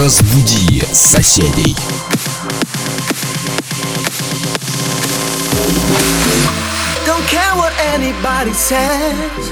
[0.00, 1.76] Разбуди соседей.
[7.04, 9.50] Don't care what anybody says.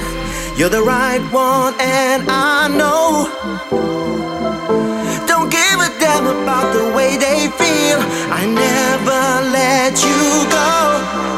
[0.56, 3.28] You're the right one, and I know.
[5.26, 7.98] Don't give a damn about the way they feel.
[8.30, 10.64] I never let you go.
[10.88, 11.37] Go,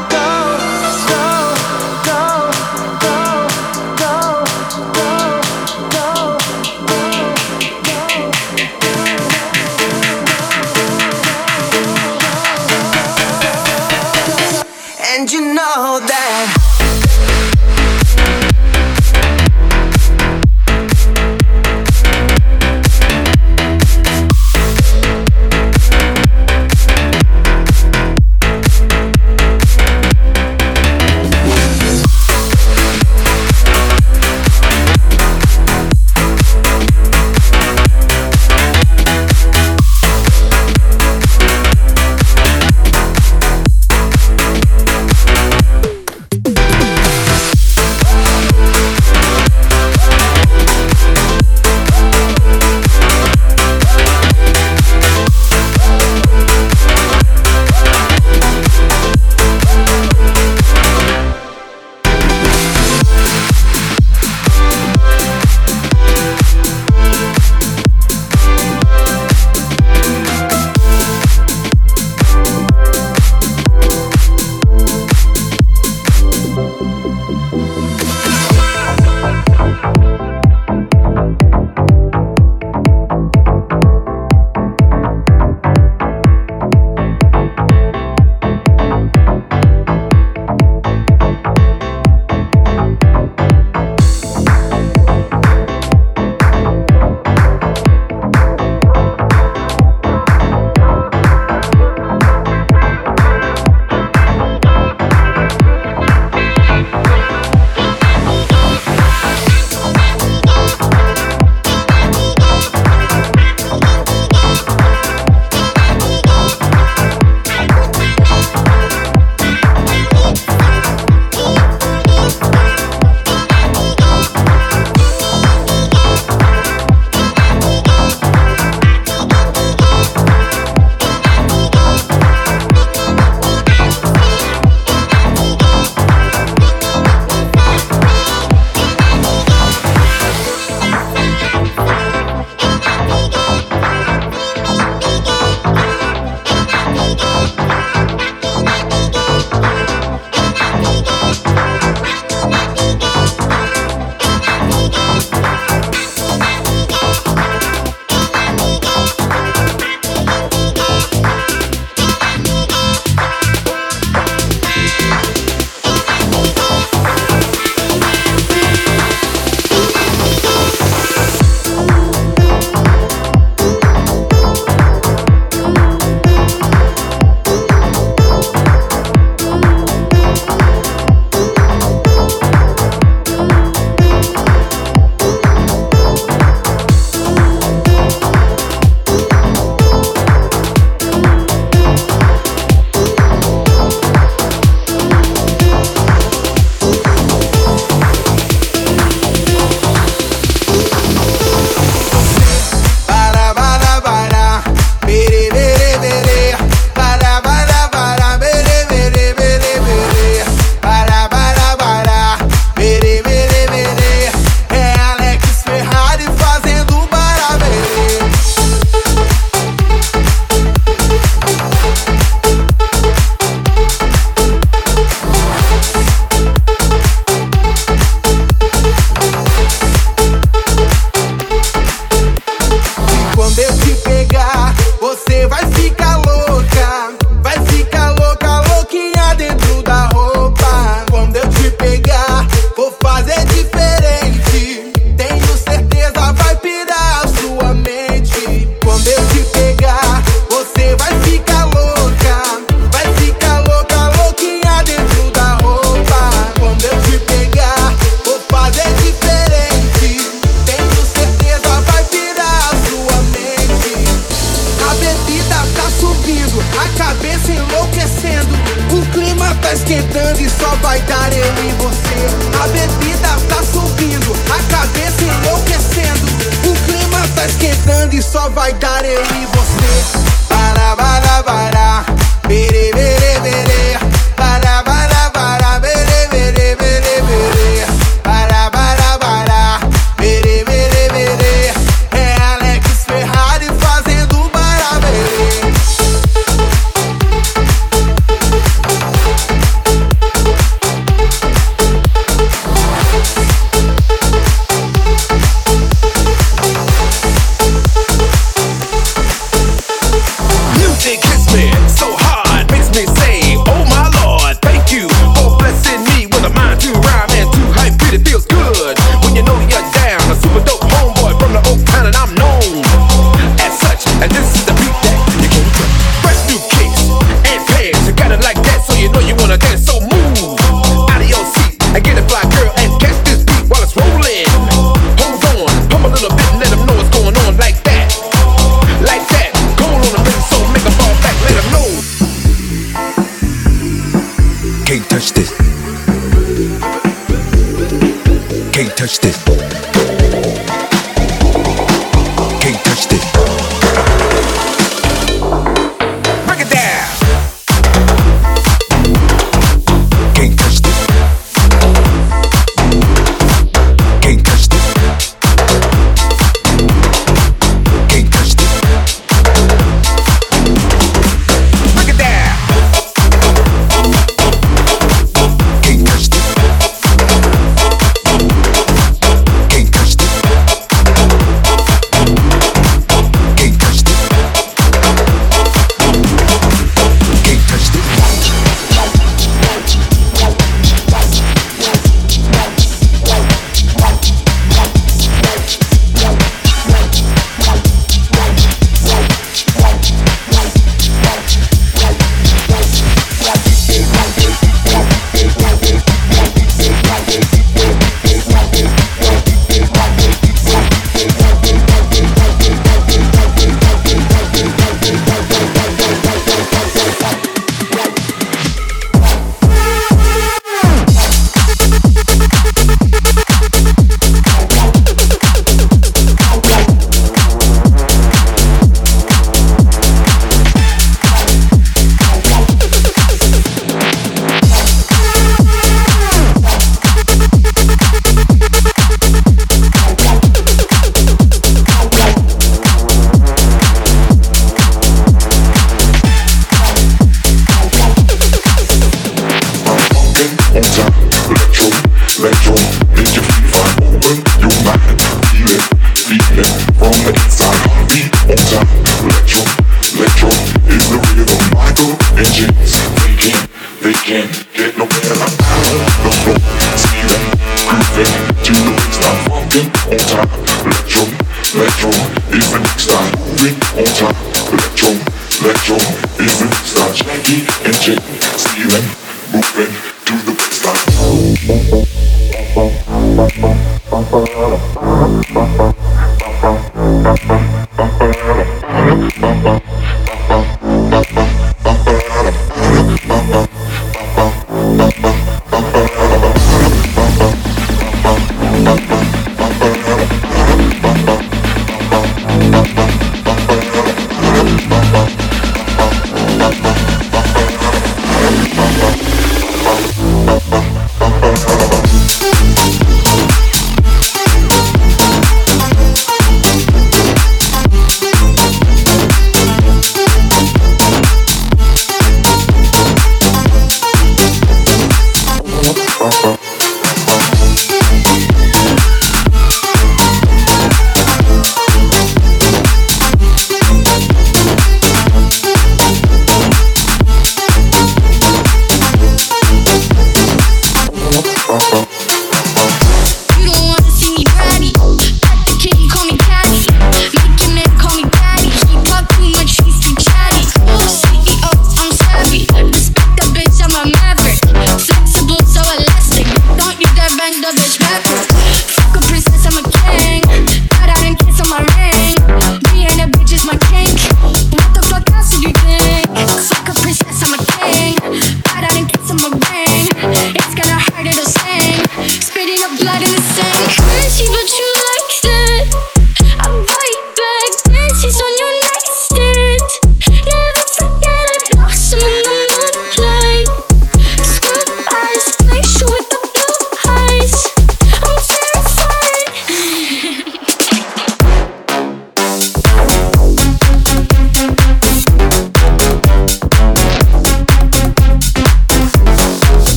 [487.34, 487.71] Thank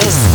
[0.00, 0.31] this.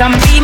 [0.00, 0.39] Around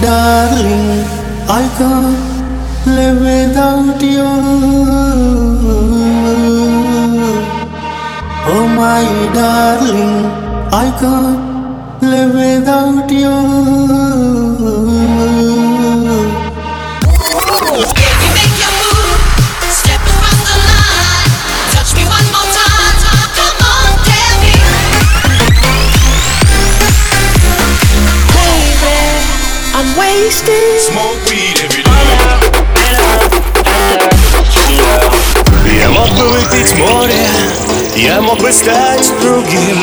[0.00, 1.04] darling,
[1.48, 4.30] I can't live without you.
[8.52, 10.26] Oh my darling,
[10.72, 11.39] I can't
[39.50, 39.78] другим.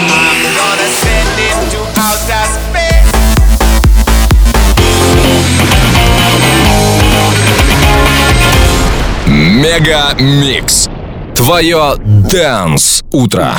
[9.25, 10.89] Мега Микс.
[11.36, 13.56] Твое Дэнс Утро.